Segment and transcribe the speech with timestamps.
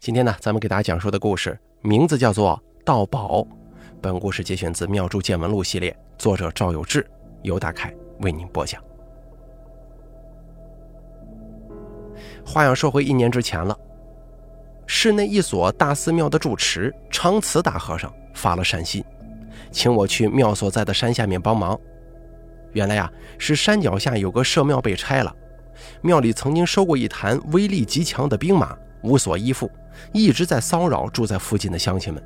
[0.00, 3.42] 今天呢，咱们给大家讲述的故事名字叫做《盗宝》。
[4.00, 7.06] 本故事节选自《妙珠见闻录》系列，作者赵有志，
[7.42, 8.82] 由大凯为您播讲。
[12.42, 13.78] 话要说回一年之前了，
[14.86, 19.04] 市内一所大寺庙的住持长慈大和尚发了善心，
[19.70, 21.78] 请我去庙所在的山下面帮忙。
[22.72, 25.36] 原来呀，是山脚下有个社庙被拆了，
[26.00, 28.74] 庙里曾经收过一坛威力极强的兵马。
[29.02, 29.70] 无所依附，
[30.12, 32.22] 一直在骚扰住在附近的乡亲们。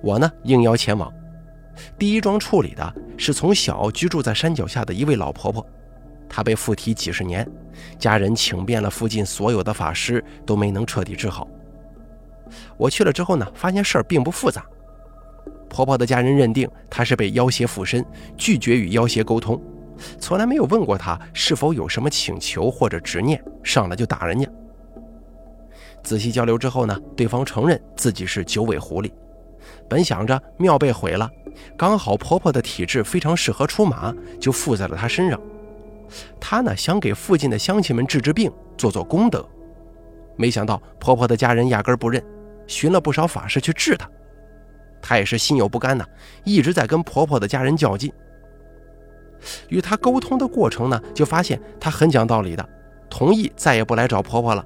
[0.00, 1.12] 我呢，应邀前往。
[1.96, 5.64] 第一桩处理的是从小居住在山脚下的一位老婆婆，
[6.28, 7.48] 她被附体几十年，
[7.98, 11.46] 家人请遍了附近所有的法师，都没能彻底治好。
[12.76, 14.64] 我去了之后呢，发现事儿并不复杂。
[15.68, 18.04] 婆婆的家人认定她是被妖邪附身，
[18.36, 19.60] 拒绝与妖邪沟通，
[20.18, 24.48] 从来没有问过她是否有什么请求或者执念，上来就打人家。
[26.02, 29.10] 仔细交流之后呢，对方承认自己是九尾狐狸。
[29.88, 31.30] 本想着庙被毁了，
[31.76, 35.40] 刚好婆婆的体质非常适合出马，就附在了她身上。
[36.40, 39.46] 她呢想给附近的乡亲们治治病，做做功德。
[40.36, 42.22] 没想到婆婆的家人压根不认，
[42.66, 44.08] 寻了不少法师去治她。
[45.02, 46.04] 她也是心有不甘呐，
[46.44, 48.10] 一直在跟婆婆的家人较劲。
[49.68, 52.68] 与她沟通的过程呢，就发现她很讲道理的，
[53.10, 54.64] 同意再也不来找婆婆了。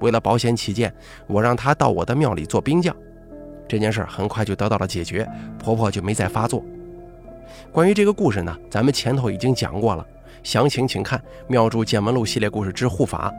[0.00, 0.92] 为了保险起见，
[1.26, 2.94] 我让她到我的庙里做兵将。
[3.68, 6.64] 这件事很快就得到了解决，婆婆就没再发作。
[7.72, 10.06] 关于这个故事呢，咱们前头已经讲过了，
[10.42, 13.32] 详情请看《庙祝见闻录》系列故事之护法。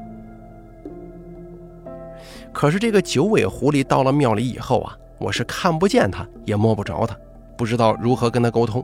[2.52, 7.16] 可是这个九尾狐狸到了庙里以后啊，我是看不见它，也摸不着它，
[7.56, 8.84] 不知道如何跟它沟通，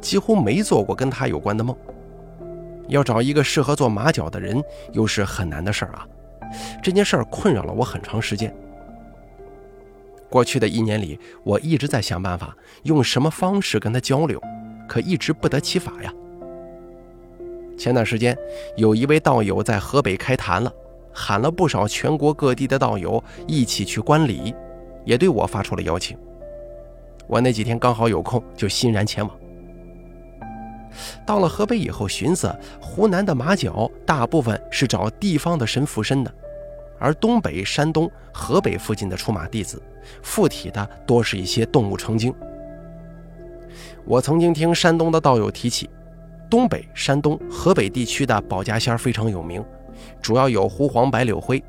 [0.00, 1.76] 几乎没做过跟它有关的梦。
[2.88, 6.06] 要找一个适合做马脚的人，又是很难的事儿啊。
[6.82, 8.54] 这件事儿困扰了我很长时间。
[10.28, 14.40] 过去的一年里，我一直在想办法用什么方式跟他交流，
[14.88, 16.12] 可一直不得其法呀。
[17.76, 18.36] 前段时间，
[18.76, 20.72] 有一位道友在河北开坛了，
[21.12, 24.54] 喊了不少全国各地的道友一起去观礼，
[25.04, 26.16] 也对我发出了邀请。
[27.26, 29.39] 我那几天刚好有空，就欣然前往。
[31.26, 36.32] 到了河北以后，寻思湖南的马脚大部分是找地方的神附身的，
[36.98, 39.82] 而东北、山东、河北附近的出马弟子
[40.22, 42.34] 附体的多是一些动物成精。
[44.04, 45.88] 我曾经听山东的道友提起，
[46.48, 49.64] 东北、山东、河北地区的保家仙非常有名，
[50.20, 51.62] 主要有狐、黄、白、柳、灰。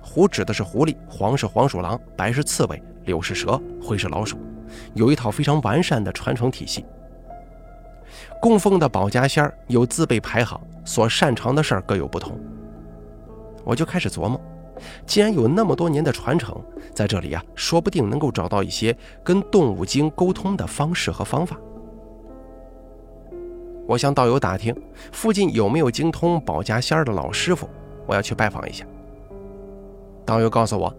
[0.00, 4.38] 狐指的是狐狸，黄是黄鼠狼，白是刺猬，柳是蛇，灰是老鼠，
[4.94, 6.84] 有一套非常完善的传承体系。
[8.40, 12.38] 供奉的保家仙儿有自备排行，所擅长的事儿各有不同。
[13.64, 14.40] 我就开始琢磨，
[15.04, 16.54] 既然有那么多年的传承，
[16.94, 21.58] 在这里呀，说不定能够找到一些跟动物精沟通的方式和方法。
[23.86, 24.74] 我向道友打听，
[25.12, 27.68] 附近有没有精通保家仙儿的老师傅，
[28.06, 28.84] 我要去拜访一下。
[30.24, 30.94] 道友告诉我，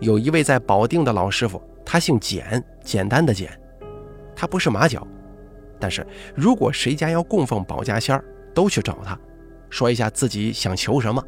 [0.00, 3.50] 有一位在保定的老师傅，他姓简，简单的简，
[4.34, 5.06] 他不是马脚。
[5.80, 8.22] 但是如果谁家要供奉保家仙儿，
[8.54, 9.18] 都去找他，
[9.70, 11.24] 说一下自己想求什么，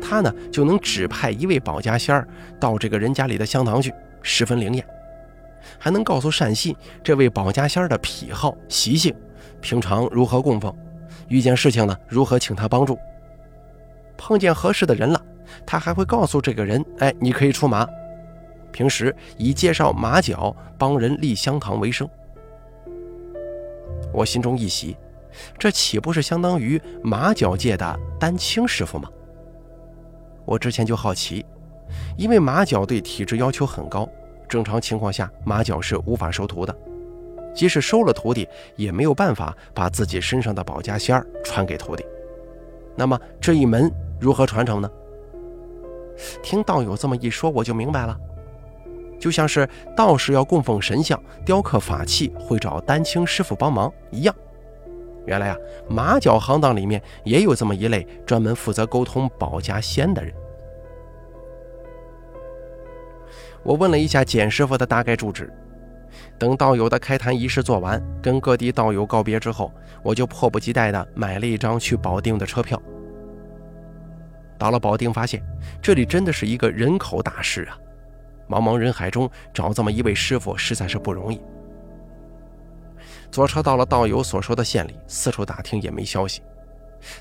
[0.00, 2.26] 他呢就能指派一位保家仙儿
[2.58, 3.92] 到这个人家里的香堂去，
[4.22, 4.86] 十分灵验，
[5.78, 9.14] 还能告诉善信这位保家仙儿的癖好习性，
[9.60, 10.74] 平常如何供奉，
[11.28, 12.98] 遇见事情呢如何请他帮助，
[14.16, 15.20] 碰见合适的人了，
[15.66, 17.86] 他还会告诉这个人，哎，你可以出马，
[18.72, 22.08] 平时以介绍马脚帮人立香堂为生。
[24.14, 24.96] 我心中一喜，
[25.58, 29.10] 这岂不是相当于马脚界的丹青师傅吗？
[30.44, 31.44] 我之前就好奇，
[32.16, 34.08] 因为马脚对体质要求很高，
[34.48, 36.74] 正常情况下马脚是无法收徒的，
[37.52, 42.04] 即使收了徒弟，也没有办法把自己身上的保家仙儿传给徒弟。
[42.94, 44.88] 那么这一门如何传承呢？
[46.40, 48.16] 听道友这么一说，我就明白了。
[49.18, 54.34] 就像是道士要供奉神像、雕刻法器，会找丹青师傅帮忙一样。
[55.26, 55.56] 原来啊，
[55.88, 60.34] 马脚行当里面也有这么一类专门负责沟通保家仙的人。
[63.62, 65.50] 我问了一下简师傅的大概住址，
[66.38, 69.72] 等道友的开坛仪式做完，跟各地道友告别之后，
[70.02, 72.78] 我就迫不及待地买了一张去保定的车票。
[74.58, 75.42] 到了保定，发现
[75.80, 77.78] 这里真的是一个人口大市啊。
[78.48, 81.40] 茫茫人海中找这么一位师傅实在是不容易。
[83.30, 86.42] 坐车到了道友所说的县里，四处打听也没消息，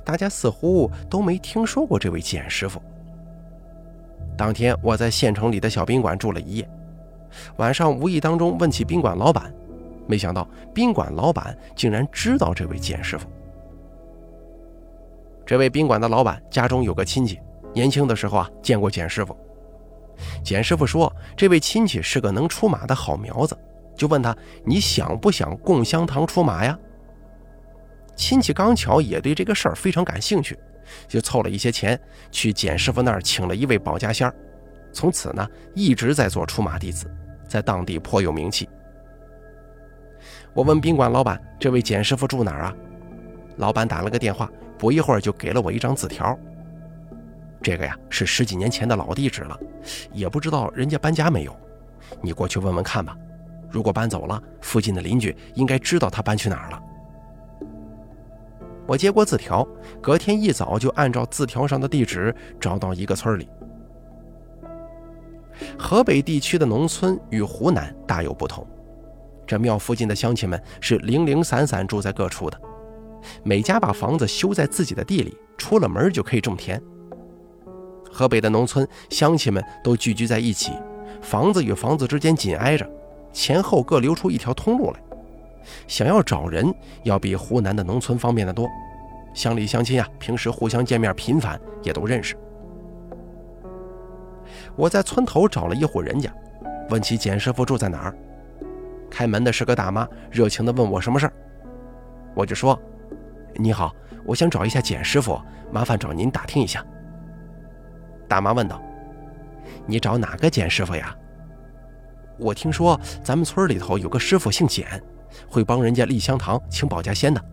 [0.04, 2.82] 大家似乎都没听说过这位简师傅。
[4.38, 6.70] 当天我在县城里的小宾馆住了一夜，
[7.58, 9.52] 晚上无意当中问起宾馆老板，
[10.08, 13.28] 没想到宾馆老板竟然知道这位简师傅。
[15.46, 17.40] 这位宾馆的老板家中有个亲戚，
[17.74, 19.36] 年轻的时候啊见过简师傅。
[20.44, 23.58] 简师傅说，这位亲戚是个能出马的好苗子，
[23.96, 24.36] 就问他
[24.66, 26.78] ：“你想不想供香堂出马呀？”
[28.16, 30.58] 亲戚刚巧也对这个事儿非常感兴趣，
[31.08, 32.00] 就凑了一些钱
[32.32, 34.36] 去简师傅那儿请了一位保家仙儿，
[34.92, 37.10] 从此呢一直在做出马弟子，
[37.48, 38.70] 在当地颇有名气。
[40.54, 42.76] 我问宾馆老板：“这位简师傅住哪儿啊？”
[43.58, 46.38] 老板打了个电话，不一会儿就给了我一张字条。
[47.64, 49.58] 这个呀是十几年前的老地址了，
[50.12, 51.56] 也不知道人家搬家没有。
[52.22, 53.18] 你过去问问看吧。
[53.72, 56.84] 如果搬走了，附近的邻居应该知道他搬去哪儿了。
[58.86, 59.68] 我接过字条，
[60.00, 63.50] 隔天一早就按照字条上的地址找到一个村里。
[65.80, 68.68] 河北地区的农村与湖南大有不同，
[69.48, 72.62] 这庙附近的乡亲们是零零散散住在各处的，
[73.42, 76.80] 每家把房子修在自己的地里，出了门就可以种田。
[78.14, 80.72] 河北的农村乡亲们都聚居在一起，
[81.20, 82.88] 房子与房子之间紧挨着，
[83.34, 85.00] 前后各留出一条通路来。
[85.88, 86.72] 想要找人，
[87.04, 88.70] 要比湖南的农村方便得多。
[89.34, 92.38] 乡里乡亲啊，平时互相见面频繁，也都认识。
[94.76, 96.32] 我在村头找了一户人家，
[96.90, 98.16] 问起简师傅住在哪儿。
[99.10, 101.34] 开门的是个大妈，热情地问我什么事儿。
[102.36, 102.80] 我就说
[103.58, 103.92] ：“你好，
[104.24, 106.86] 我想找一下简师傅，麻烦找您打听一下。”
[108.34, 108.82] 大妈问道
[109.86, 111.16] ：“你找哪个简师傅呀？”
[112.40, 114.88] 我听说咱们村里头有个师傅姓简。
[115.48, 117.44] 会帮人家立香堂、请保家仙的。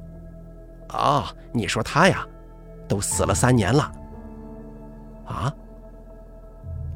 [0.88, 2.26] 啊，你说他呀，
[2.88, 3.92] 都死了三年了。
[5.26, 5.54] 啊！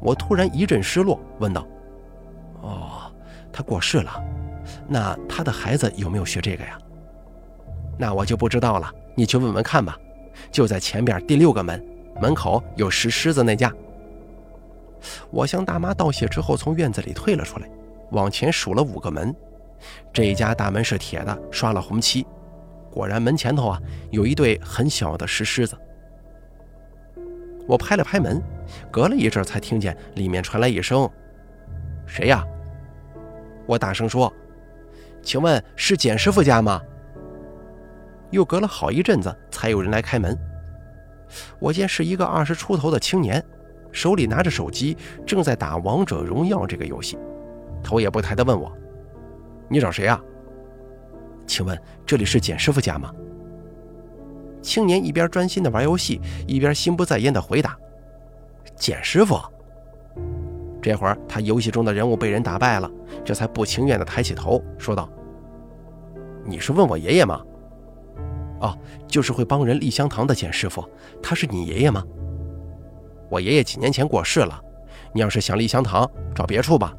[0.00, 1.66] 我突然一阵失落，问道
[2.60, 3.12] ：“哦，
[3.52, 4.24] 他过世了，
[4.88, 6.78] 那他的孩子有没有学这个呀？”
[7.98, 9.94] 那我就不知道了，你去问问看吧。
[10.50, 11.82] 就在前边第六个门，
[12.20, 13.72] 门口有石狮子那家。
[15.30, 17.68] 我向大妈道谢之后，从院子里退了出来，
[18.10, 19.34] 往前数了五个门。
[20.12, 22.26] 这一家大门是铁的，刷了红漆。
[22.90, 23.80] 果然，门前头啊
[24.10, 25.76] 有一对很小的石狮子。
[27.66, 28.40] 我拍了拍门，
[28.90, 31.10] 隔了一阵才听见里面传来一声
[32.06, 32.44] ：“谁呀？”
[33.66, 34.32] 我大声说
[35.22, 36.80] ：“请问是简师傅家吗？”
[38.30, 40.38] 又隔了好一阵子，才有人来开门。
[41.58, 43.44] 我见是一个二十出头的青年，
[43.92, 44.96] 手里拿着手机，
[45.26, 47.18] 正在打王者荣耀这个游戏，
[47.82, 48.72] 头也不抬地问我。
[49.68, 50.20] 你找谁啊？
[51.46, 53.12] 请问这里是简师傅家吗？
[54.62, 57.76] 青年一边专心的玩游戏，一边心不在焉的回答
[58.76, 59.38] ：“简师傅。”
[60.80, 62.90] 这会儿他游戏中的人物被人打败了，
[63.24, 65.08] 这才不情愿的抬起头说道
[66.44, 67.42] ：“你是问我爷爷吗？
[68.64, 68.76] 哦，
[69.06, 70.82] 就是会帮人立香堂的简师傅，
[71.22, 72.02] 他是你爷爷吗？
[73.28, 74.58] 我爷爷几年前过世了，
[75.12, 76.94] 你要是想立香堂，找别处吧。”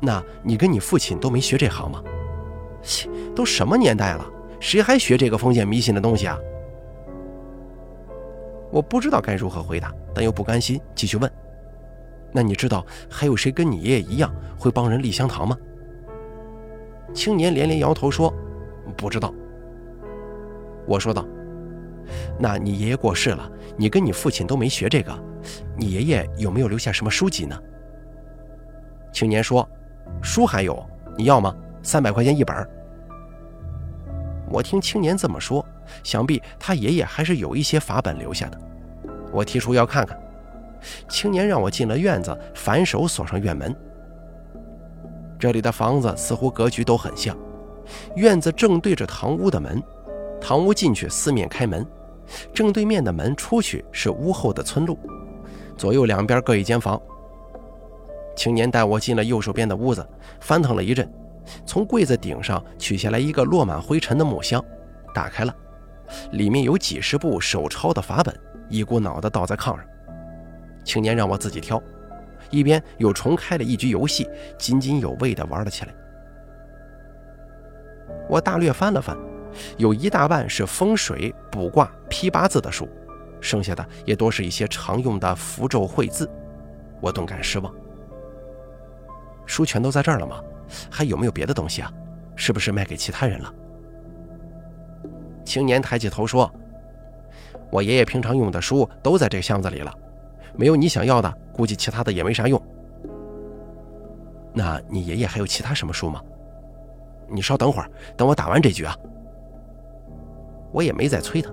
[0.00, 2.02] 那你跟你父亲都没学这行吗？
[2.82, 4.26] 切，都什么年代了，
[4.58, 6.38] 谁还学这个封建迷信的东西啊？
[8.70, 11.30] 我不知道该如何回答，但又不甘心，继续问
[12.32, 15.56] ：“那你知道还有谁跟你爷爷一样会帮人立香堂吗？”
[17.12, 18.32] 青年连连摇头说
[18.96, 19.32] ：“不知道。”
[20.86, 21.26] 我说道
[22.38, 25.12] ：“那你爷爷过世了，你跟你父亲都没学这个，
[25.76, 27.58] 你爷爷有没有留下什么书籍呢？”
[29.12, 29.68] 青年说。
[30.22, 31.54] 书还有，你要吗？
[31.82, 32.56] 三百块钱一本。
[34.48, 35.66] 我听青年这么说，
[36.04, 38.58] 想必他爷爷还是有一些法本留下的。
[39.32, 40.16] 我提出要看看。
[41.08, 43.74] 青年让我进了院子，反手锁上院门。
[45.38, 47.36] 这里的房子似乎格局都很像，
[48.14, 49.82] 院子正对着堂屋的门，
[50.40, 51.86] 堂屋进去四面开门，
[52.52, 54.98] 正对面的门出去是屋后的村路，
[55.76, 57.00] 左右两边各一间房。
[58.36, 60.06] 青年带我进了右手边的屋子，
[60.40, 61.10] 翻腾了一阵，
[61.64, 64.62] 从柜子顶上取下来一个落满灰尘的木箱，
[65.14, 65.54] 打开了，
[66.32, 68.38] 里面有几十部手抄的法本，
[68.68, 69.80] 一股脑的倒在炕上。
[70.84, 71.82] 青年让我自己挑，
[72.50, 74.28] 一边又重开了一局游戏，
[74.58, 75.94] 津津有味地玩了起来。
[78.28, 79.16] 我大略翻了翻，
[79.76, 82.88] 有一大半是风水、卜卦、批八字的书，
[83.40, 86.30] 剩下的也多是一些常用的符咒绘字，
[87.00, 87.72] 我顿感失望。
[89.46, 90.42] 书全都在这儿了吗？
[90.90, 91.92] 还有没有别的东西啊？
[92.34, 93.54] 是不是卖给其他人了？
[95.44, 96.52] 青年抬起头说
[97.70, 99.94] ：“我爷爷平常用的书都在这箱子里了，
[100.54, 102.60] 没有你想要的，估计其他的也没啥用。
[104.52, 106.20] 那你爷爷还有其他什么书吗？
[107.28, 108.96] 你稍等会儿，等我打完这局啊。
[110.72, 111.50] 我也没再催他，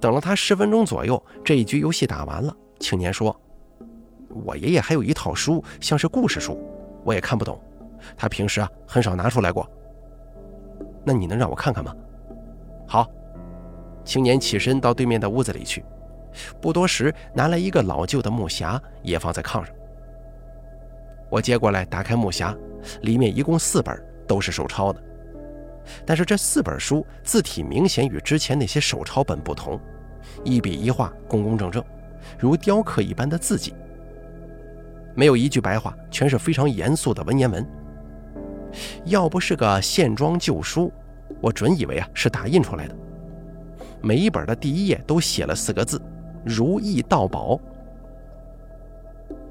[0.00, 2.54] 等了他十分钟左右，这一局游戏打完了。
[2.80, 3.38] 青年说
[4.44, 6.58] ：“我爷爷还有一套书，像是故事书，
[7.04, 7.60] 我也看不懂。
[8.16, 9.68] 他平时啊很少拿出来过。
[11.04, 11.94] 那你能让我看看吗？”
[12.86, 13.08] 好。
[14.04, 15.84] 青年起身到对面的屋子里去，
[16.60, 19.72] 不多时拿来一个老旧的木匣，也放在炕上。
[21.30, 22.52] 我接过来，打开木匣，
[23.02, 23.96] 里面一共四本，
[24.26, 25.00] 都是手抄的。
[26.04, 29.80] 但是这四本书字体明显与之前那些手抄本不同，
[30.44, 31.84] 一笔一画工工正正，
[32.38, 33.74] 如雕刻一般的字迹，
[35.14, 37.66] 没有一句白话，全是非常严肃的文言文。
[39.04, 40.92] 要不是个线装旧书，
[41.40, 42.96] 我准以为啊是打印出来的。
[44.00, 46.00] 每一本的第一页都写了四个字
[46.44, 47.60] ：“如意到宝。”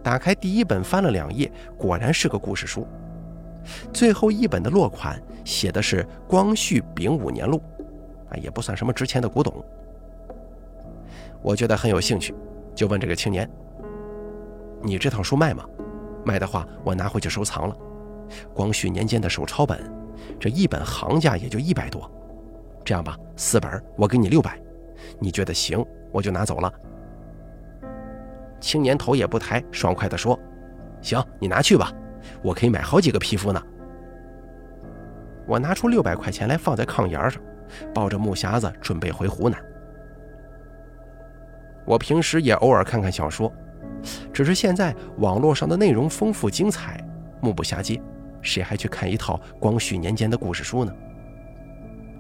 [0.03, 2.88] 打开第一本，翻了两页，果然是个故事书。
[3.94, 7.62] 最后一本的落款写的是“光绪丙午年录”，
[8.30, 9.63] 啊，也不算什么值钱的古董。
[11.41, 12.34] 我觉得很有兴趣，
[12.75, 13.50] 就问这个青年
[14.82, 15.65] ：“你这套书卖吗？
[16.24, 17.75] 卖的话，我拿回去收藏了。
[18.53, 19.80] 光绪年间的手抄本，
[20.39, 22.10] 这一本行价也就一百多。
[22.84, 24.60] 这样吧，四本我给你六百，
[25.20, 26.72] 你觉得行，我就拿走了。”
[28.60, 30.39] 青年头也不抬，爽快地说
[31.01, 31.91] ：“行，你拿去吧。”
[32.41, 33.61] 我可以买好几个皮肤呢。
[35.47, 37.41] 我拿出六百块钱来放在炕沿上，
[37.93, 39.59] 抱着木匣子准备回湖南。
[41.85, 43.51] 我平时也偶尔看看小说，
[44.31, 47.03] 只是现在网络上的内容丰富精彩，
[47.41, 48.01] 目不暇接，
[48.41, 50.93] 谁还去看一套光绪年间的故事书呢？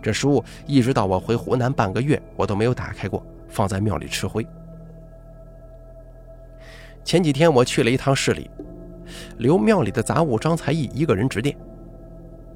[0.01, 4.45] 这书一直到我回湖南半个月，我都没有打开过，放在庙里吃灰。
[7.03, 8.49] 前几天我去了一趟市里。
[9.37, 11.55] 留庙里的杂物，张才义一个人值店。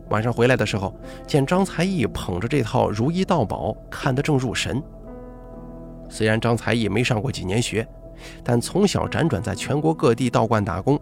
[0.09, 0.93] 晚上回来的时候，
[1.25, 4.81] 见张才义捧着这套《如意道宝》，看得正入神。
[6.07, 7.87] 虽然张才义没上过几年学，
[8.43, 10.99] 但从小辗转在全国各地道观打工，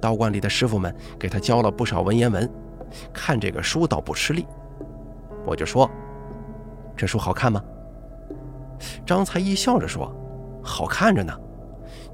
[0.00, 2.50] 道观里的师傅们给他教了不少文言文，
[3.12, 4.46] 看这个书倒不吃力。
[5.44, 5.90] 我就说
[6.96, 7.62] ：“这书好看吗？”
[9.04, 10.10] 张才义笑着说
[10.64, 11.38] ：“好看着呢。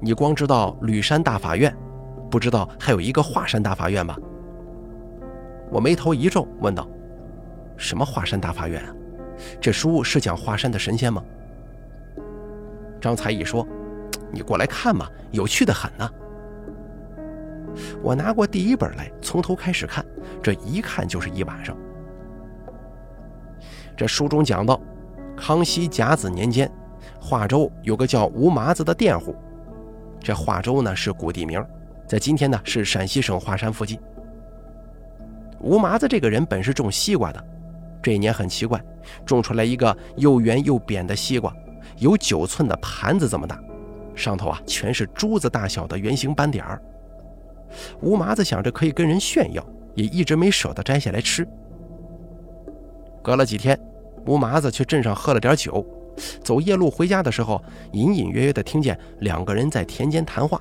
[0.01, 1.73] 你光知道吕山大法院。”
[2.29, 4.17] 不知道还有一个华山大法院吧？
[5.71, 6.87] 我眉头一皱，问道
[7.77, 8.93] ：“什么华山大法院啊？
[9.61, 11.23] 这书是讲华山的神仙吗？”
[12.99, 13.67] 张才义说
[14.31, 16.09] ：“你过来看嘛，有趣的很呢。”
[18.01, 20.05] 我拿过第一本来，从头开始看，
[20.41, 21.77] 这一看就是一晚上。
[23.95, 24.81] 这书中讲到，
[25.37, 26.69] 康熙甲子年间，
[27.21, 29.35] 华州有个叫吴麻子的佃户，
[30.19, 31.63] 这华州呢是古地名。
[32.09, 33.99] 在今天呢，是陕西省华山附近。
[35.59, 37.45] 吴麻子这个人本是种西瓜的，
[38.01, 38.83] 这一年很奇怪，
[39.23, 41.55] 种出来一个又圆又扁的西瓜，
[41.99, 43.61] 有九寸的盘子这么大，
[44.15, 46.81] 上头啊全是珠子大小的圆形斑点儿。
[48.01, 49.63] 吴麻子想着可以跟人炫耀，
[49.93, 51.47] 也一直没舍得摘下来吃。
[53.21, 53.79] 隔了几天，
[54.25, 55.85] 吴麻子去镇上喝了点酒，
[56.43, 60.59] 走夜路回家的时候，隐隐约约的听见两个人在田间谈话。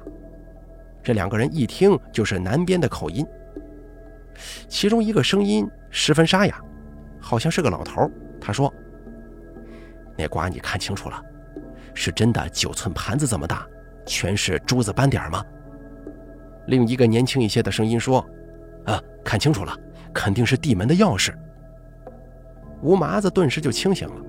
[1.02, 3.26] 这两个人一听就是南边的口音，
[4.68, 6.60] 其中一个声音十分沙哑，
[7.20, 8.10] 好像是个老头。
[8.40, 8.72] 他说
[10.16, 11.22] ：“那瓜你看清楚了，
[11.94, 13.66] 是真的九寸盘子这么大，
[14.06, 15.44] 全是珠子斑点吗？”
[16.66, 18.24] 另一个年轻一些的声音说
[18.84, 19.74] ：“啊，看清楚了，
[20.12, 21.32] 肯定是地门的钥匙。”
[22.82, 24.22] 吴麻子顿时就清醒了，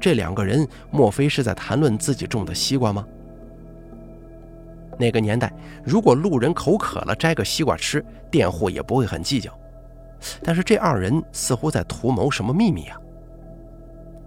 [0.00, 3.06] 这两个人莫非是在谈论自己种的西瓜吗？
[4.98, 5.52] 那个年代，
[5.84, 9.52] 如果路人口渴了摘个西瓜吃，佃户也不会很计较。
[10.42, 12.98] 但是这二人似乎在图谋什么秘密啊！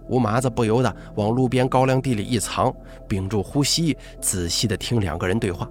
[0.08, 2.74] 吴麻子不由得往路边高粱地里一藏，
[3.08, 5.68] 屏住呼吸，仔细地听两个人对话。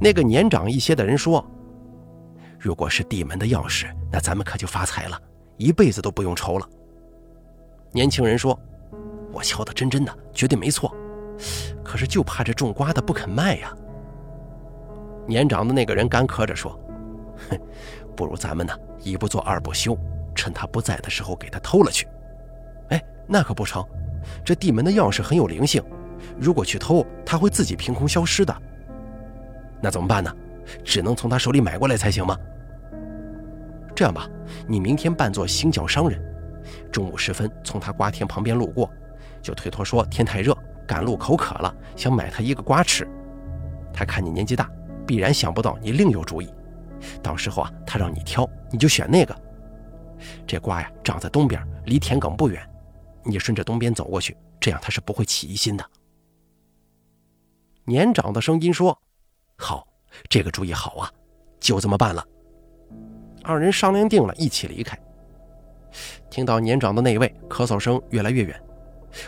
[0.00, 1.44] 那个年长一些的人说
[2.58, 5.20] ：“如果是地门的钥匙，那咱们可就发财了，
[5.56, 6.68] 一辈子都不用愁了。”
[7.92, 8.58] 年轻人说
[9.32, 10.94] ：“我敲得真真的，绝对没错。”
[11.84, 13.72] 可是就怕这种瓜的不肯卖呀。
[15.26, 16.72] 年长的那个人干咳着说
[17.50, 17.58] ：“哼，
[18.16, 19.96] 不如咱们呢，一不做二不休，
[20.34, 22.06] 趁他不在的时候给他偷了去。”
[22.90, 23.84] 哎，那可不成，
[24.44, 25.82] 这地门的钥匙很有灵性，
[26.38, 28.54] 如果去偷，他会自己凭空消失的。
[29.80, 30.34] 那怎么办呢？
[30.84, 32.36] 只能从他手里买过来才行吗？
[33.94, 34.28] 这样吧，
[34.66, 36.20] 你明天扮作行脚商人，
[36.90, 38.90] 中午时分从他瓜田旁边路过，
[39.42, 40.56] 就推脱说天太热。
[40.90, 43.08] 赶路口渴了，想买他一个瓜吃。
[43.92, 44.68] 他看你年纪大，
[45.06, 46.52] 必然想不到你另有主意。
[47.22, 49.32] 到时候啊，他让你挑，你就选那个。
[50.44, 52.60] 这瓜呀，长在东边，离田埂不远。
[53.22, 55.90] 你顺着东边走过去，这样他是不会起疑心的。
[57.84, 58.98] 年长的声音说
[59.56, 59.86] ：“好，
[60.28, 61.08] 这个主意好啊，
[61.60, 62.26] 就这么办了。”
[63.44, 64.98] 二人商量定了，一起离开。
[66.28, 68.60] 听到年长的那位咳嗽声越来越远，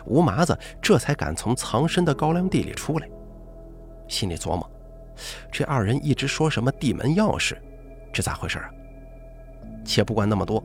[0.04, 3.08] 吴麻子这才敢从藏身的高粱地里出来，
[4.08, 4.70] 心里琢磨：
[5.50, 7.56] 这二人一直说什么地门钥匙，
[8.12, 8.70] 这咋回事啊？
[9.84, 10.62] 且不管那么多，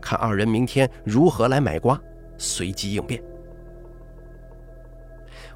[0.00, 2.00] 看二人明天如何来买瓜，
[2.36, 3.22] 随机应变。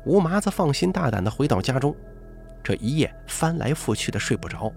[0.05, 1.95] 吴麻子放心大胆地回到家中，
[2.63, 4.73] 这一夜翻来覆去的睡不着，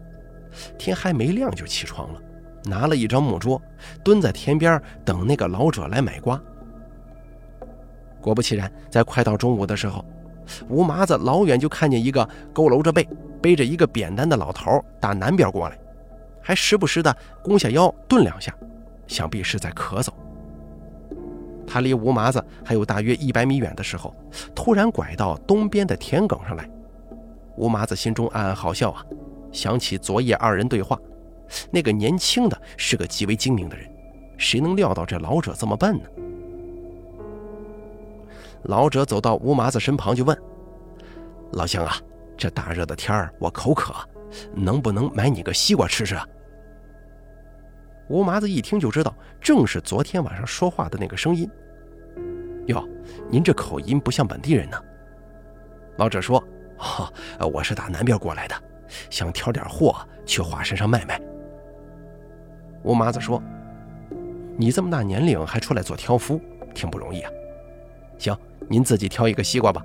[0.78, 2.22] 天还没亮就起床了，
[2.66, 3.62] 拿了一张木桌，
[4.04, 6.42] 蹲在田边等那个老者来买瓜。
[8.24, 10.04] 果不其然，在快到中午的时候，
[10.70, 13.08] 吴麻子老远就看见一个佝偻着背、
[13.42, 15.78] 背着一个扁担的老头打南边过来。
[16.42, 18.54] 还时不时的弓下腰顿两下，
[19.08, 20.10] 想必是在咳嗽。
[21.66, 24.16] 他离吴麻子还有大约一百米远的时候，
[24.56, 26.70] 突然拐到东边的田埂上来。
[27.56, 29.06] 吴麻子心中暗暗好笑啊，
[29.52, 31.00] 想起昨夜二人对话，
[31.72, 33.90] 那个年轻的是个极为精明的人，
[34.38, 36.10] 谁能料到这老者这么笨呢？
[38.64, 40.38] 老者走到吴麻子身旁就问
[41.54, 41.94] ：“老乡啊，
[42.38, 43.94] 这大热的天儿，我口渴。”
[44.52, 46.26] 能不能买你个西瓜吃吃啊？
[48.10, 51.48] 吴麻子一听就知道，正是昨天晚上说话的那个声音。
[52.66, 52.84] 哟，
[53.30, 54.82] 您这口音不像本地人呢。
[55.98, 56.44] 老者说
[57.40, 58.56] ：“哦，我是打南边过来的，
[59.12, 61.22] 想挑点货去华山上卖卖。”
[62.82, 63.40] 吴麻子说
[64.58, 66.42] ：“你这么大年龄还出来做挑夫，
[66.74, 67.32] 挺不容易啊。
[68.18, 69.84] 行，您自己挑一个西瓜吧。”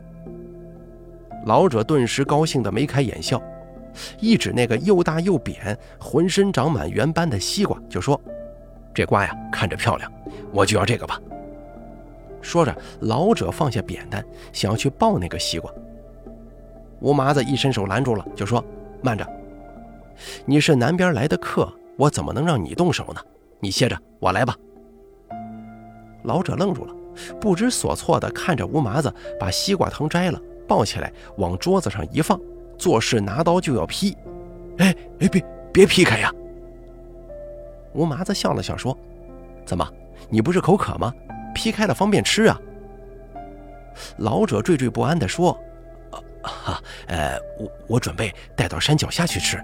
[1.47, 3.41] 老者顿时高兴的眉开眼笑。
[4.21, 8.21] 一指那个又大又扁、浑身长满圆斑的西瓜，就说
[8.95, 10.13] ：“这瓜呀，看着漂亮，
[10.53, 11.21] 我就要这个吧。”
[12.41, 15.73] 说着，老者放下扁担，想要去抱那个西瓜。
[17.01, 18.65] 吴麻子一伸手拦住了，就说
[19.03, 19.27] ：“慢着，
[20.45, 23.21] 你是南边来的客，我怎么能让你动手呢？
[23.59, 24.55] 你歇着，我来吧。”
[26.23, 26.95] 老者愣住了，
[27.41, 32.39] 不知所措地看着吴麻子把西瓜藤摘了，抱起来往桌子上一放。
[32.77, 34.17] 做事拿刀就要劈，
[34.79, 36.33] 哎哎，别别劈开呀！
[37.93, 38.97] 吴麻子笑了笑说
[39.67, 39.85] ：“怎么，
[40.29, 41.13] 你不是口渴吗？
[41.53, 42.61] 劈开了方便吃啊。”
[44.19, 45.59] 老者惴惴不安地说
[46.43, 49.61] ：“啊，呃，我我准备带到山脚下去吃。”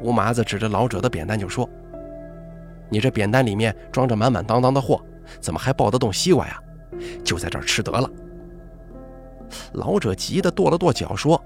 [0.00, 1.68] 吴麻子指着老者的扁担就说
[2.88, 5.04] ：“你这扁担里面装着满满当当的货，
[5.40, 6.58] 怎么还抱得动西瓜呀？
[7.24, 8.08] 就在这儿吃得了。”
[9.74, 11.42] 老者急得跺了跺脚，说：“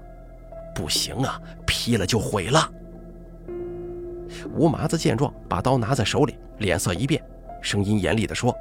[0.73, 2.71] 不行啊，劈了就毁了。”
[4.53, 7.21] 吴麻子见状，把刀拿在手里，脸色一变，
[7.61, 8.55] 声音严厉地说：“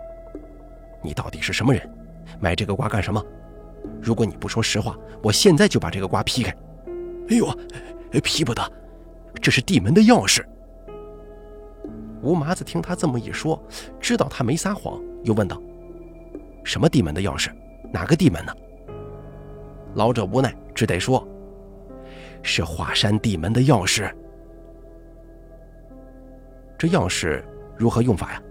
[1.03, 1.89] 你到底是什么人？
[2.41, 3.25] 买这个瓜干什么？
[4.01, 6.51] 如果你不说实话，我现在就把这个瓜劈开。
[7.31, 7.49] ”“哎呦，
[8.23, 8.63] 劈不得，
[9.41, 10.45] 这是地门的钥匙。”
[12.27, 13.57] 吴麻子听他这么一说，
[14.01, 15.63] 知道他没撒谎，又问道
[16.65, 17.53] ：“什么地门的钥匙？
[17.93, 18.53] 哪个地门呢？”
[19.95, 21.25] 老者无奈，只得说
[22.43, 24.13] ：“是华山地门的钥匙。
[26.77, 27.41] 这钥匙
[27.77, 28.43] 如何用法呀？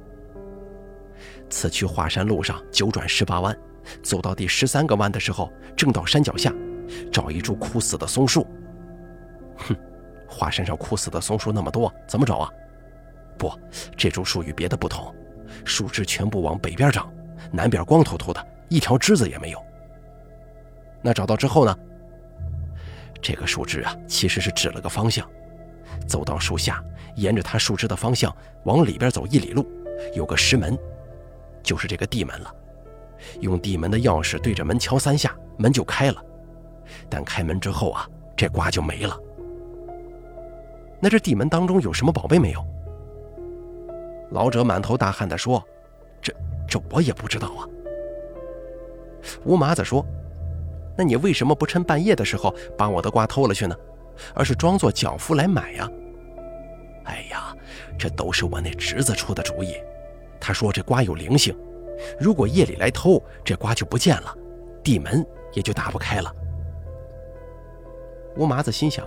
[1.50, 3.54] 此去华山路上九转十八弯，
[4.02, 6.50] 走到第十三个弯的时候，正到山脚下，
[7.12, 8.48] 找一株枯死的松树。
[9.58, 9.76] 哼，
[10.30, 12.50] 华山上枯死的松树那么多，怎么找啊？
[13.38, 13.52] 不，
[13.96, 15.14] 这株树与别的不同，
[15.64, 17.12] 树枝全部往北边长，
[17.52, 19.64] 南边光秃秃的，一条枝子也没有。”
[21.02, 21.78] 那找到之后呢？
[23.22, 25.28] 这个树枝啊，其实是指了个方向，
[26.08, 26.84] 走到树下，
[27.16, 29.68] 沿着它树枝的方向往里边走一里路，
[30.14, 30.78] 有个石门，
[31.64, 32.54] 就是这个地门了。
[33.42, 36.24] 用地门的钥匙对着门敲三下，门就开了。
[37.10, 39.18] 但开门之后啊，这瓜就没了。
[41.00, 42.66] 那这地门当中有什么宝贝没有？
[44.32, 45.64] 老者满头大汗地说
[46.22, 46.34] ：“这
[46.68, 47.68] 这我也不知道啊。”
[49.46, 50.06] 吴麻子说。
[50.98, 53.76] 那你为什么不趁半夜的时候把我的瓜偷了去呢？
[54.34, 55.92] 而是装作脚夫来买呀？
[57.04, 57.54] 哎呀，
[58.00, 59.76] 这都是我那侄子出的主意。
[60.40, 61.54] 他说这瓜有灵性，
[62.18, 64.34] 如果夜里来偷，这瓜就不见了，
[64.82, 66.34] 地门也就打不开了。
[68.38, 69.06] 吴麻子心想，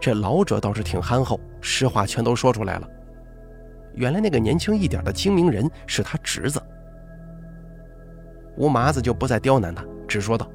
[0.00, 2.88] 这老者倒是挺憨厚，实话全都说出来了。
[3.94, 6.62] 原来那个年轻一点的精明人是他侄子。
[8.56, 10.50] 吴麻子就不再刁难他，只说道。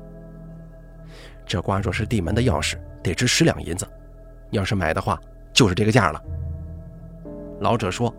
[1.46, 3.86] 这瓜若是地门的钥匙，得值十两银子。
[4.52, 5.19] 要是买的话，
[5.52, 6.22] 就是这个价了。”
[7.60, 8.13] 老者说：“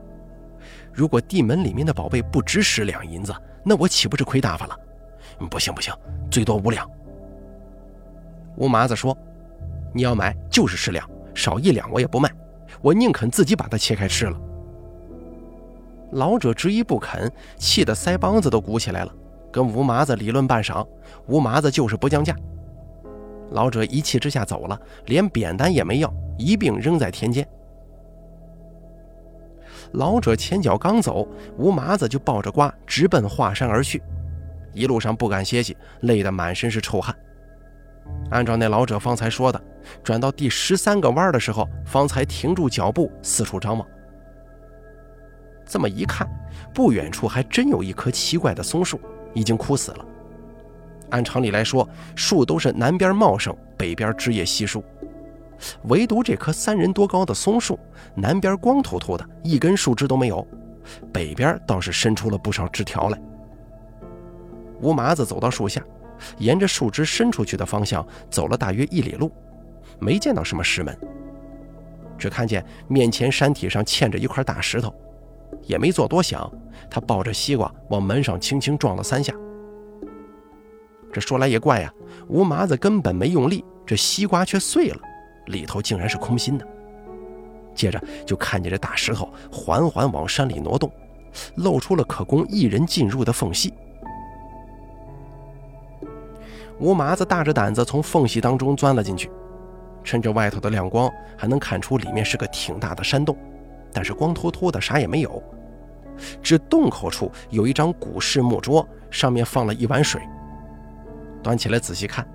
[0.93, 4.79] 如果地门里面的宝贝不值十两银子，那我岂不是亏大发了？
[5.51, 5.93] 不行不行，
[6.31, 6.91] 最多五两。”
[8.57, 9.17] 吴麻子说
[9.93, 12.31] ：“你要买就是十两，少一两我也不卖，
[12.81, 14.41] 我宁肯自己把它切开吃了。”
[16.15, 19.13] 老者执意不肯，气得腮帮子都鼓起来了，
[19.53, 20.87] 跟吴麻子理论半晌，
[21.27, 22.35] 吴麻子就是不降价。
[23.51, 27.47] 老者一气之下走了，连扁担也没要，一并扔在田间。
[29.93, 31.27] 老者前脚刚走，
[31.59, 34.01] 吴麻子就抱着瓜直奔华山而去，
[34.73, 37.15] 一路上不敢歇息，累得满身是臭汗。
[38.31, 39.61] 按照那老者方才说的，
[40.05, 43.85] 转到第十三个弯的时候，方才停住脚步，四处张望。
[45.67, 46.29] 这么一看，
[46.73, 49.01] 不远处还真有一棵奇怪的松树，
[49.33, 50.05] 已经枯死了。
[51.11, 54.83] 按常理来说，树都是南边茂盛，北边枝叶稀疏，
[55.85, 57.79] 唯独这棵三人多高的松树，
[58.15, 60.47] 南边光秃秃的，一根树枝都没有，
[61.13, 63.21] 北边倒是伸出了不少枝条来。
[64.81, 65.83] 吴麻子走到树下。
[66.39, 69.31] 沿着树枝伸出去的方向走了大约一里路，
[69.99, 70.97] 没见到什么石门，
[72.17, 74.95] 只看见面前山体上嵌着一块大石头，
[75.63, 76.51] 也没做多想，
[76.91, 79.33] 他抱着西瓜往门上轻轻撞了三下。
[81.13, 81.93] 这说来也怪呀，
[82.29, 85.01] 吴麻子根本没用力，这西瓜却碎了，
[85.47, 86.67] 里头竟然是空心的。
[87.75, 90.91] 接着就看见这大石头缓缓往山里挪动，
[91.57, 93.73] 露出了可供一人进入的缝隙。
[96.81, 99.31] 吴麻子大着胆子从缝隙当中钻了进去，
[100.03, 103.37] 趁着外头的亮光，还能看出里面是个挺大的山洞，
[103.95, 105.43] 但是光秃秃的，啥也没有。
[106.43, 110.21] 只洞口处有一张古式木桌，上面放了一碗水。
[111.43, 112.27] 端起来仔细看，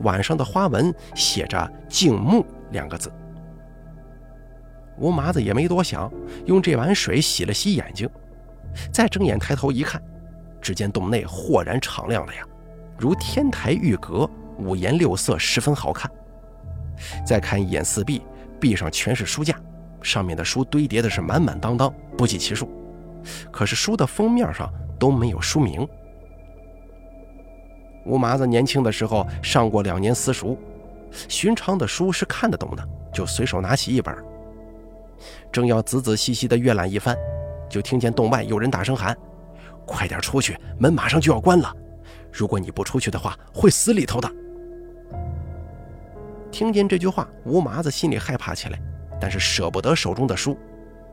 [0.00, 3.10] 碗上的花纹写着“静木”两个字。
[4.98, 6.12] 吴麻子也没多想，
[6.44, 8.08] 用这碗水洗了洗眼睛，
[8.92, 10.02] 再睁眼抬头一看，
[10.60, 12.42] 只见洞内豁然敞亮了呀！
[12.98, 16.10] 如天台玉阁，五颜六色，十分好看。
[17.26, 18.20] 再看一眼四壁，
[18.60, 19.58] 壁上全是书架，
[20.02, 22.68] 上面的书堆叠的是满满当当，不计其数。
[23.50, 25.86] 可是书的封面上都没有书名。
[28.06, 30.56] 吴麻子年轻的时候上过两年私塾，
[31.28, 34.16] 寻常的书是看得懂的，就随手拿起一本，
[35.52, 37.14] 正要仔仔细细的阅览一番，
[37.68, 39.16] 就听见洞外有人大声喊
[39.84, 41.76] ：“快点出去，门马上就要关了。”
[42.32, 44.30] 如果你不出去的话，会死里头的。
[46.50, 48.80] 听见这句话，吴麻子心里害怕起来，
[49.20, 50.56] 但是舍不得手中的书，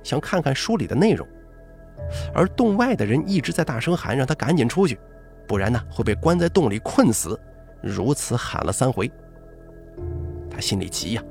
[0.03, 1.27] 想看看书里的内容。
[2.33, 4.97] 而洞外的人一直在大声喊，让他赶紧出去，
[5.47, 7.39] 不然呢会被关在洞里困死。
[7.81, 9.11] 如此喊了三回，
[10.49, 11.23] 他心里急呀，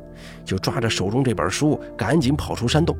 [0.44, 2.96] 就抓着手中这本书，赶紧跑出山洞。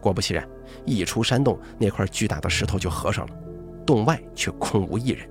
[0.00, 0.46] 果不其然，
[0.84, 3.34] 一出山洞，那块巨大的石头就合上了，
[3.86, 5.28] 洞外却空无一人。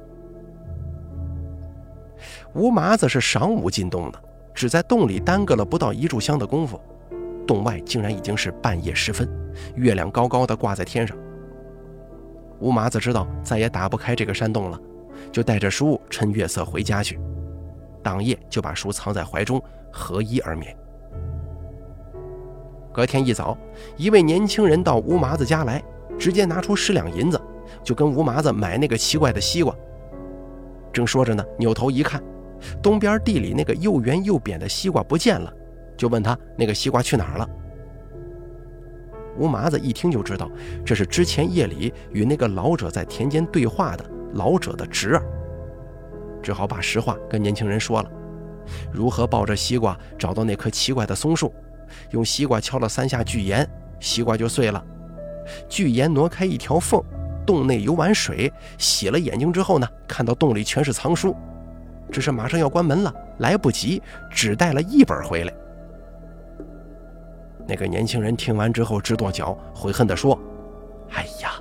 [2.54, 6.80] 吴麻子是晌午进洞的，只在洞里耽搁了不到一炷香的功夫，
[7.48, 9.30] 洞外竟然已经是半夜时分，
[9.76, 11.18] 月亮高高的挂在天上。
[12.60, 14.80] 吴麻子知道再也打不开这个山洞了，
[15.32, 17.20] 就带着书趁月色回家去，
[18.04, 20.76] 当夜就把书藏在怀中，合衣而眠。
[22.94, 23.58] 隔天一早，
[23.98, 25.82] 一位年轻人到吴麻子家来，
[26.20, 27.42] 直接拿出十两银子，
[27.84, 29.74] 就跟吴麻子买那个奇怪的西瓜。
[30.94, 32.22] 正说着呢，扭头一看。
[32.80, 35.52] 东边地里那个又圆又扁的西瓜不见了，
[36.02, 37.48] 就问他那个西瓜去哪儿了。
[39.38, 40.50] 吴麻子一听就知道，
[40.84, 45.24] 这是之前夜里与那个老者在田间对话的老者的侄儿，
[46.42, 48.12] 只好把实话跟年轻人说了，
[48.92, 51.54] 如何抱着西瓜找到那棵奇怪的松树，
[52.10, 54.84] 用西瓜敲了三下巨岩，西瓜就碎了，
[55.70, 57.00] 巨岩挪开一条缝，
[57.46, 61.36] 洞内有碗水，洗了眼睛之后呢，看到洞里全是藏书。
[62.12, 65.54] 只是马上要关门了，来不及，只带了一本回来。
[67.68, 70.38] 那个年轻人听完之后直跺脚，悔恨地说
[71.12, 71.54] ：“哎呀，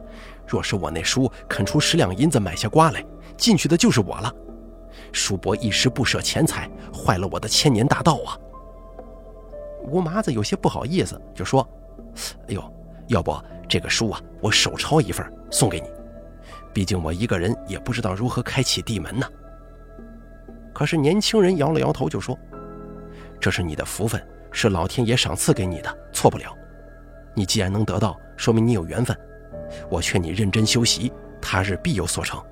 [0.46, 3.04] 若是我那叔肯出十两银子买下瓜来，
[3.36, 4.34] 进去的就是我了。
[5.12, 8.38] 叔伯一时不舍钱财，坏了我的千年大道啊！”
[9.84, 11.66] 吴麻子有些不好意思，就说
[12.48, 12.62] ：“哎呦，
[13.08, 13.34] 要不
[13.68, 15.88] 这个书啊，我手抄一份送给你。
[16.72, 19.26] 毕竟我一个人也不知道如何开启地门呢。”
[20.72, 22.38] 可是年轻人摇了摇头，就说
[23.40, 26.56] ：“这是你的福分，是老天爷赏赐给你的，错不了。
[27.34, 29.16] 你既然能得到，说明你有缘分。
[29.88, 32.42] 我劝你认真修习，他日必有所成。”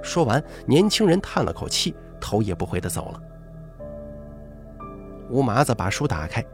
[0.00, 3.20] 说完，年轻人叹了口气，头也不回地走了。
[5.28, 6.44] 吴麻子把书打开，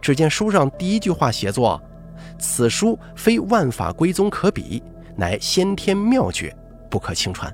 [0.00, 1.82] 只见书上第一句话写作
[2.38, 4.82] ：“此书非万法归宗可比，
[5.16, 6.54] 乃先天妙诀，
[6.90, 7.52] 不可轻传。”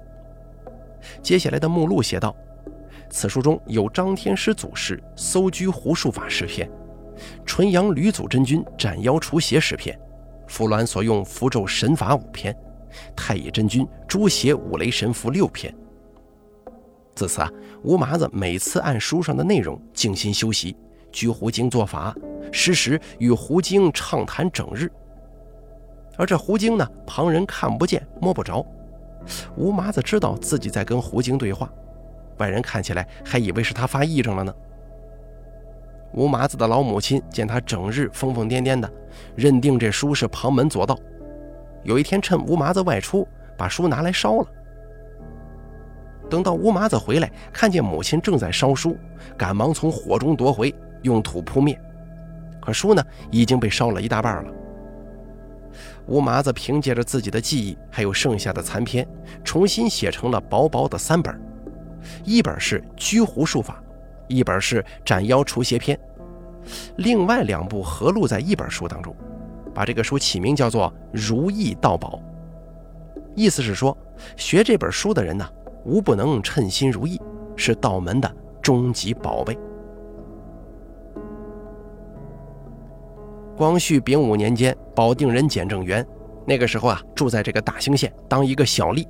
[1.23, 2.35] 接下来的目录写道
[3.11, 6.71] ：“此书中有张天师祖师搜居胡术法十篇，
[7.44, 9.99] 纯阳吕祖真君斩妖除邪十篇，
[10.47, 12.55] 伏鸾所用符咒神法五篇，
[13.16, 15.75] 太乙真君诛邪五雷神符六篇。”
[17.16, 17.51] 自此啊，
[17.83, 20.77] 吴麻子每次按书上的内容静心修习，
[21.11, 22.14] 居胡经做法，
[22.53, 24.88] 时时与胡经畅谈整日。
[26.16, 28.64] 而这胡经呢，旁人看不见摸不着，
[29.57, 31.68] 吴麻子知道自己在跟胡经对话，
[32.38, 34.55] 外人看起来还以为是他发癔症了呢。
[36.12, 38.90] 吴麻子的老母亲见他整日疯疯癫癫的，
[39.37, 40.98] 认定这书是旁门左道，
[41.83, 44.46] 有一天趁吴麻子外出，把书拿来烧了。
[46.31, 48.96] 等到吴麻子回来，看见母亲正在烧书，
[49.37, 51.79] 赶忙从火中夺回，用土扑灭。
[52.61, 54.53] 可书呢，已经被烧了一大半了。
[56.07, 59.07] 吴麻子凭借着自己的记忆，还有剩下的残篇，
[59.44, 61.38] 重新写成了薄薄的三本，
[62.25, 63.83] 一本是《居胡术法》，
[64.29, 65.97] 一本是《斩妖除邪篇》，
[66.97, 69.15] 另外两部合录在一本书当中，
[69.75, 72.21] 把这个书起名叫做《如意道宝》，
[73.35, 73.97] 意思是说，
[74.37, 75.49] 学这本书的人呢。
[75.85, 77.19] 无不能称心如意，
[77.57, 78.31] 是道门的
[78.61, 79.57] 终极宝贝。
[83.57, 86.07] 光绪丙午年间，保定人简正元，
[86.45, 89.07] 那个时候啊，住在这个大兴县当一个小吏。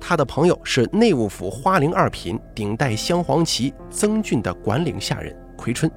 [0.00, 5.90] 他的朋友是内务府花翎二品顶戴镶黄旗曾俊的管领下人奎春。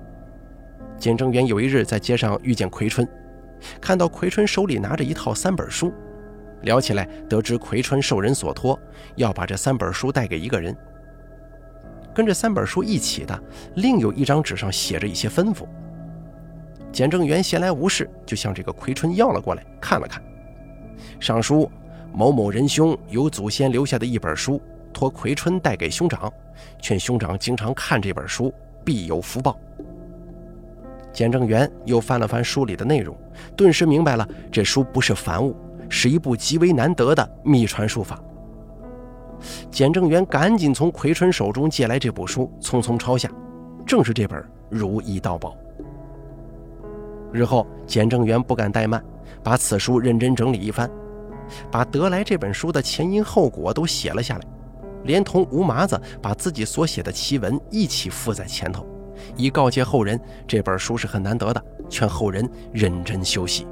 [0.98, 3.08] 简正元有一日在街上遇见奎春，
[3.80, 5.92] 看到奎春手里拿着一套三本书。
[6.62, 8.80] 聊起来，得知奎春受人所托，
[9.16, 10.76] 要把这三本书带给一个人。
[12.14, 13.44] 跟这三本书一起的，
[13.76, 15.66] 另有一张纸上写着一些吩咐。
[16.92, 20.22] 简正元闲来无事，就向这个奎春要了过来，看了看。
[21.20, 21.72] 上书
[22.14, 24.62] 某某仁兄有祖先留下的一本书，
[24.94, 26.32] 托奎春带给兄长，
[26.82, 29.58] 劝兄长经常看这本书，必有福报。
[31.14, 33.16] 简正元又翻了翻书里的内容，
[33.56, 35.56] 顿时明白了，这书不是凡物。
[35.94, 38.18] 是一部极为难得的秘传术法。
[39.70, 43.30] 简正元赶紧从奎春手中借来这部书，匆匆抄下，
[43.86, 45.50] 正是这本《如意道宝》。
[47.34, 49.04] 日后，简正元不敢怠慢，
[49.44, 50.90] 把此书认真整理一番，
[51.72, 54.42] 把得来这本书的前因后果都写了下来，
[55.04, 58.86] 连同吴麻子把自己所写的奇文一起附在前头，
[59.36, 63.66] 以告诫后人这本书是很难得的，劝后人认真修习。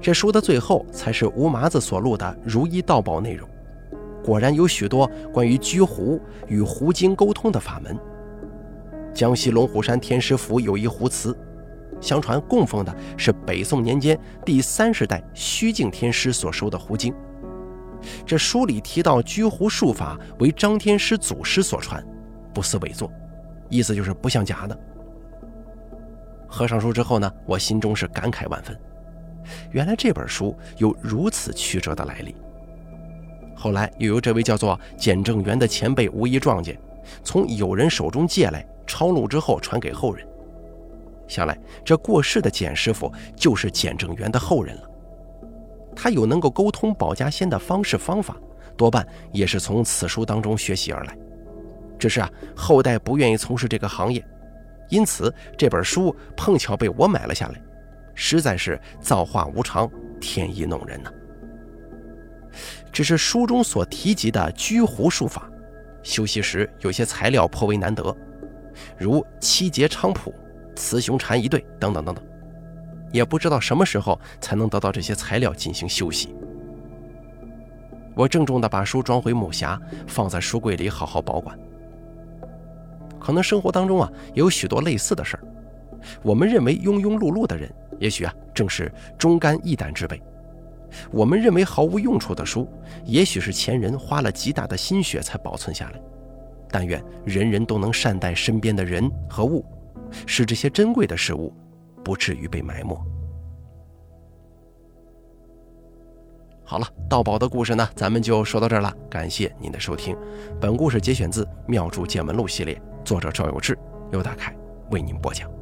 [0.00, 3.48] 这书的最后才是吴麻子所录的《如意道宝》内容，
[4.22, 7.98] 果然有许多关于居狐与狐精沟通的法门。
[9.14, 11.34] 江西龙虎山天师府有一狐祠，
[12.00, 17.14] 相传供奉的是北宋年间第三十代虚静天师所收的胡经。
[18.26, 22.04] 这书里提到居胡术法为张天师祖师所传，
[22.52, 23.10] 不似伪作，
[23.70, 24.78] 意思就是不像假的。
[26.46, 28.78] 合上书之后呢，我心中是感慨万分。
[29.70, 32.34] 原来这本书有如此曲折的来历。
[33.56, 36.78] 后来又由这位叫做简正元的前辈无意撞见，
[37.22, 40.26] 从友人手中借来抄录之后传给后人。
[41.26, 44.90] 想来这过世的简师傅就是简正元的后人了。
[45.96, 48.36] 他有能够沟通保家仙的方式方法，
[48.76, 51.16] 多半也是从此书当中学习而来。
[51.98, 54.22] 只是啊，后代不愿意从事这个行业，
[54.90, 57.62] 因此这本书碰巧被我买了下来。
[58.16, 61.10] 实在是造化无常，天意弄人呐！
[62.92, 65.50] 只是书中所提及的居壶术法，
[66.02, 68.16] 修习时有些材料颇为难得，
[68.96, 70.32] 如七节菖蒲、
[70.74, 72.24] 雌雄蝉一对等等等等，
[73.12, 76.34] 也不知道什么时候才能得到这些材料进行修习。
[78.14, 81.58] 我郑重地把书装回木匣，放在书柜里好好保管。
[83.18, 85.44] 可能生活当中啊，有许多类似的事儿。
[86.22, 90.18] 我们认为庸庸碌碌的人，也许啊正是忠肝义胆之辈；
[91.10, 92.68] 我们认为毫无用处的书，
[93.04, 96.00] 也许是前人花了极大的心血才保存下来。
[96.70, 99.64] 但愿人人都能善待身边的人和物，
[100.26, 101.52] 使这些珍贵的事物
[102.04, 102.98] 不至于被埋没。
[106.66, 108.92] 好了，盗宝的故事呢，咱们就说到这儿了。
[109.10, 110.16] 感谢您的收听，
[110.60, 113.78] 本故事节选自《妙著见闻录》系列，作者赵有志、
[114.12, 114.56] 由大凯
[114.90, 115.53] 为您播讲。